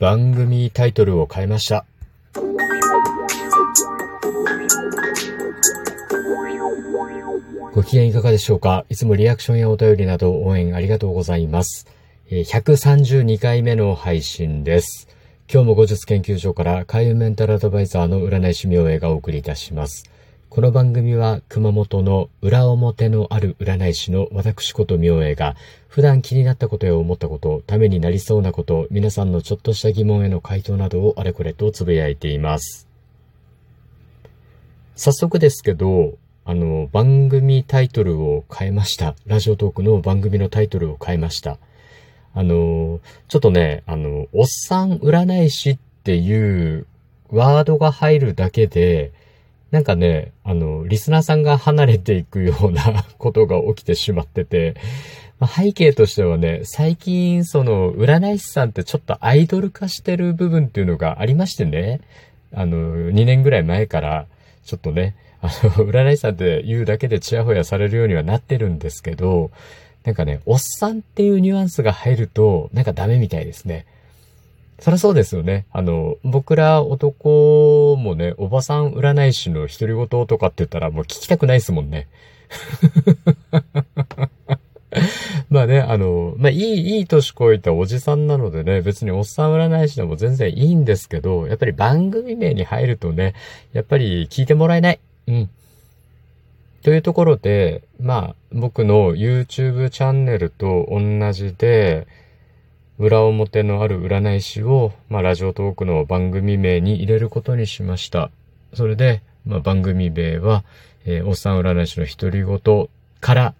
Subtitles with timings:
[0.00, 1.84] 番組タイトルを変えました。
[7.74, 8.86] ご機嫌いかがでしょうか？
[8.88, 11.86] いつもリアクションやお便りなど応援ありがとうございます。
[12.30, 15.06] 132回目の配信です。
[15.52, 20.10] 今日も後日研究所から海運メンタルアドバイザーの占い師明恵がお送りいたします。
[20.50, 25.54] この番組は熊本の裏表のある占い師の私こと明恵が
[25.86, 32.88] 普段気になったことや思ったこと、ためになりそうなこと、皆さんのちょっとした疑問への回答などをあれこれとつぶやいています。
[34.96, 39.14] 早速ですけど、あの、番組タイトルを変えました。
[39.26, 41.58] ラジオトークの番組のタイトルを変えました。
[42.34, 46.88] あの、ちょっとね、あの、おっさん占い師っていう
[47.28, 49.12] ワードが入るだけで、
[49.70, 54.74] なんかね、あの、リスナーさんが離れていくような ことが起きてしまってて、
[55.38, 62.00] まあ、背景としてはね、最近その占い師さんってちょっとアイドル化してる部分っていうのがありましてね、
[62.52, 64.26] あの、2年ぐらい前から
[64.64, 69.50] ちょっとね、あの、占い師さんって言うだけでチヤホヤされるようにはなってるんですけど、
[70.04, 73.86] なんかね、おっさんっていうニュアンスが入ると、なんかダメみたいですね。
[74.80, 75.66] そりゃそうですよね。
[75.72, 82.08] あの、僕ら男もね、おばさん占い師の独り言とかって言ったらもう聞きたくないですもんね。
[85.50, 93.34] まあね、あの、まあいい、いい年越えたおじさんなのでね、別におっさん占い師でも全然いいんですけど、やっぱり番組名に入るとね、
[93.72, 95.00] やっぱり聞いてもらえない。
[95.28, 95.50] うん。
[96.82, 102.06] というところで、まあ、僕の YouTube チャンネルと同じで、
[103.00, 108.30] 裏表のある占い師を、まあ、ラジオトークの番組名に入れることにしました。
[108.74, 110.64] それで、まあ、番組名は、
[111.06, 112.88] えー、おっさん占い師の独り言
[113.20, 113.54] から、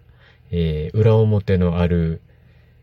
[0.51, 2.21] えー、裏表のある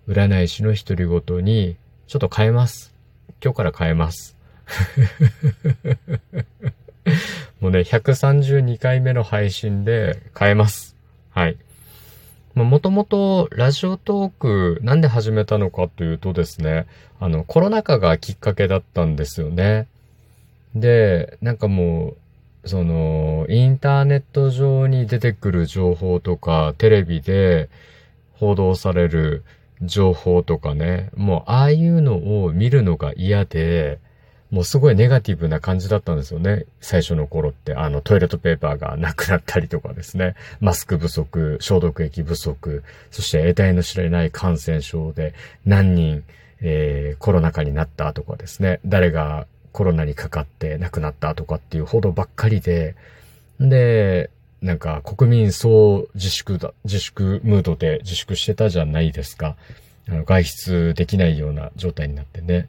[0.09, 1.77] 占い師の独り言に、
[2.09, 2.93] ちょっと変えます。
[3.41, 4.37] 今日から変えます。
[7.61, 10.97] もうね、132回目の配信で変えます。
[11.31, 11.57] はい。
[12.65, 16.87] もともとラジオトークなんで始めたのかというとですね、
[17.21, 19.87] あの、コロナ禍がきっかけだったんですよね。
[20.75, 22.15] で、なんかも
[22.65, 27.69] う、その、インターネット上に出てくる情報とか、テレビで
[28.35, 29.45] 報道される
[29.83, 33.99] 情報とかね、もうああいうのを見るのが嫌で、
[34.51, 36.65] もうすごいネガティブな感じだったんですよね。
[36.81, 40.37] 最初の頃って、あの、トイレットペーパーがなくなったりとかですね。
[40.61, 45.35] マスク不足、消毒液不足、そして得体の知れない感染症で
[45.67, 46.25] 何人、
[46.61, 48.81] えー、コロナ禍になったとかですね。
[48.87, 52.95] 誰がコロナにかかって亡くなったとかっていう報道ばっかりで、
[53.61, 54.31] で、
[54.63, 59.57] なんか国民総自粛だ、自粛ムードで自粛してたじゃないですか。
[60.09, 62.69] あの外出できないような状態になってね。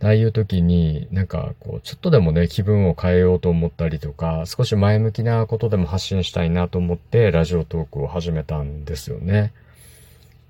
[0.00, 9.52] ああいう時になんかこうちょっとでもね気分を変えようと思ったりとか少し前向きなことでも発信したいなと思ってラジオトークを始めたんですよね。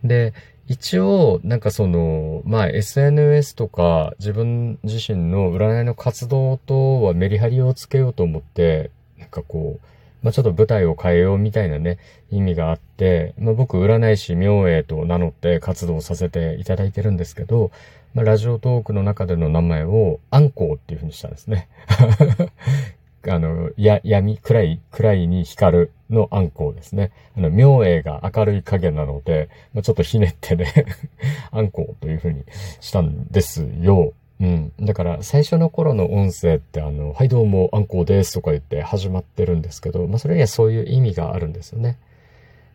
[0.04, 0.34] で、
[0.69, 9.87] 一応なんかそのまあ SNS とか自分自身の占いの活動とはメリハリをつけようと思ってなんかこう
[10.22, 11.98] まあ、ちょっと舞台を変えようみたいなね、
[12.30, 17.70] 意味があって、まあ、僕、占い師明恵と名乗って活動させていただいてるんですけど、
[18.14, 21.68] まあ、ラジオトークの中での名前を、アンコウっていう風にしたんですね。
[23.28, 27.10] あの、や、闇、暗い、暗いに光るのアンコウですね。
[27.36, 30.86] あの、明英が明るい影なので、まあ、ちょっとひねってね
[31.50, 32.44] アンコウという風に
[32.80, 34.12] したんですよ。
[34.41, 34.72] うん。
[34.81, 41.99] だから、最初の頃の音声って、あの、はいどうも、アンコウですとか言って始まってるんですけど、まあ、それにはそういう意味があるんですよね。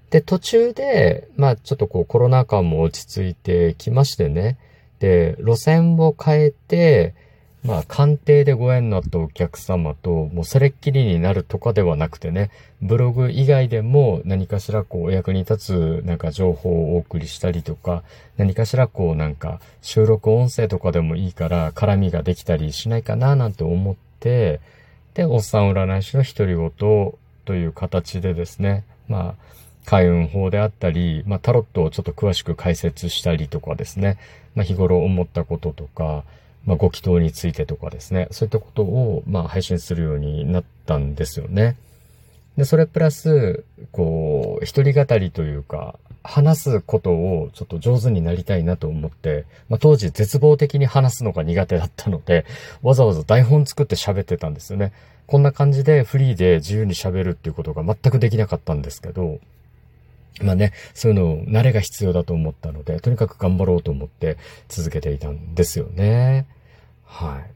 [0.10, 4.58] で、途中で、まあ、ちょっとこう、コロナ禍も落ち着いてきましてね、
[5.00, 7.16] で、路線を変えて、
[7.64, 12.52] まあ、鑑定でご縁になったお客様と、もうそれっきりになるとかではなくてね、
[12.82, 18.04] ブログ以外でも何かしらこう、お役に立つなんか情報をお送りしたりとか、
[18.36, 24.60] 何かしらこうなんか収録音声とかでもいいから絡みができたりしないかななんて思って、
[25.14, 27.14] で、おっさん占い師の独り言
[27.46, 29.54] という形でですね、まあ、
[29.86, 34.18] 開運法であったり、まあ、タロットをちょっと詳しく解説したりとかですね、
[34.56, 36.26] まあ、日頃思ったこととか、
[36.66, 41.76] まあ、ご祈祷についてとかですね、そういったことを、まあ、配信するようになったんですよね。
[42.58, 52.46] で、それプラス、こう、一人語りというか、話すことをちょっと上手になりたいなと思って、まあ、当時絶望的に話すのが苦手だったので、
[52.82, 54.94] わざわざ台本作って喋ってたんですよね。
[55.28, 59.40] こんな感じでフリーで自由に喋るっていうことが全くできなかったんですけど、
[60.42, 64.38] まあね、そういうのを慣れが必要だと思ったので、とにかく頑張ろうと思って
[64.68, 66.48] 続けていたんですよね。
[67.06, 67.54] はい。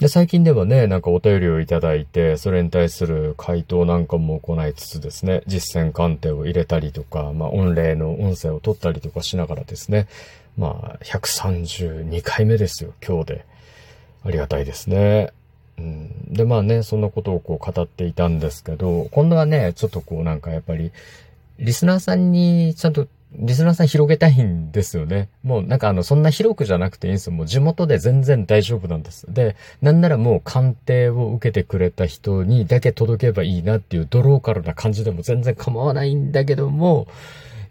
[0.00, 10.08] で、最近ではね、なんかお便りをいただいて、それに対する回答なんかも行いつつですね、実践鑑定を入れたりとか、まあ、音霊の音声を取ったりとかしながらですね、
[10.56, 13.44] まあ、132回目ですよ、今日で。
[14.24, 15.32] ありがたいですね。
[16.28, 20.92] で、まあね、そんなことをこう語っていたんですけど、今度はね、ちょっとこうなんかやっぱり、
[21.60, 25.28] リスナーさんにちゃんとリスナーさん広げたいんですよね。
[25.44, 27.32] もうなんかあの、そんな広くじゃなくていいんですよ。
[27.32, 29.32] もう地元で全然大丈夫なんです。
[29.32, 37.06] で、なんならもう鑑定を受けてくれた人にだけ届けばいいなっていうドローカルな感じでも全然構わないんだけども、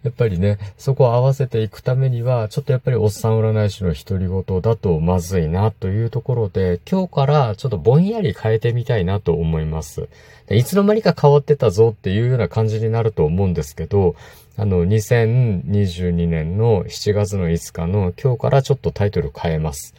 [0.03, 10.07] やっぱりね、そこを合わせていくためには、ちょっとやっぱりおっさん占い師の独り言だとまずいなというところで、今日からちょっとぼんやり変えてみたいなと思います。
[10.49, 14.15] いつの間にか変わってたぞっていうような感じになると思うんですけど、
[14.55, 19.95] あの、2022年の7月の5日の今日からちょっとタイトル変えます。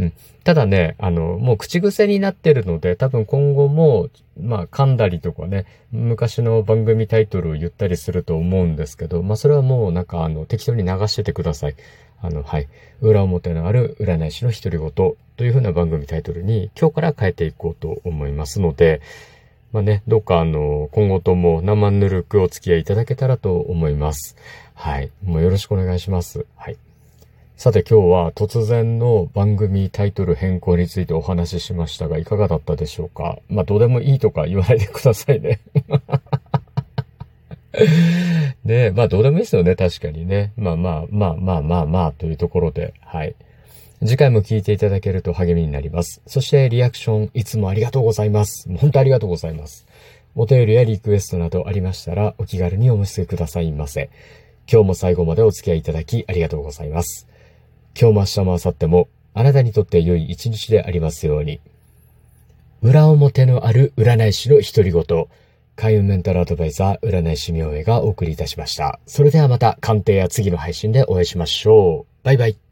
[0.00, 0.12] うん。
[0.44, 4.08] ただね、あの、もう口癖になってるので、多分今後も、
[4.40, 11.74] まあ、噛んだりとかね、昔の番組タイトルを言ったりすると思うんですけど、まあ、それはもうなんか、あの、適当に流しててください。
[12.22, 12.68] あの、はい。
[13.02, 14.90] 裏表のある占い師の独り言
[15.36, 19.00] というふうな番組タイトルに今日から変えていこうと思いますので、
[19.72, 24.36] まあね、どうかあの、今後とも生ぬるくお付き合いいただけたらと思います。
[24.74, 25.10] はい。
[25.22, 26.46] もうよろしくお願いします。
[26.56, 26.89] はい。
[27.60, 33.38] さて今日は突然の番組タイトル変更についてお話ししましたが、いかがだったでしょうか？
[33.52, 35.60] まあ、どうでもいいとか言わないでくださいね。
[38.64, 40.54] ねまあ、どうでもいいですよね、確かにね。
[40.56, 43.34] まあまあ、まあまあまあまあ、というところで、はい。
[44.02, 46.22] 次回も聞いていただけると励みになります。
[46.26, 48.70] そしてリアクションいつもありがとうございます。
[48.78, 49.86] 本当ありがとうございます。
[50.34, 54.08] お便りやリクエストなどありましたらお気軽にお寄せくださいませ。
[54.66, 57.26] 今日も最後までお付き合いいただきありがとうございます。
[58.00, 61.60] 今日も明日も明後日もあなたにとって良い一日でありますように。
[62.80, 65.26] 裏表のある占い師の独り言。
[65.76, 69.00] 開運メンタルアドバイザー占い師明恵がお送りいたしました。
[69.06, 72.24] それではまた鑑定や次の配信でお会いしましょう。
[72.24, 72.69] バイバイ。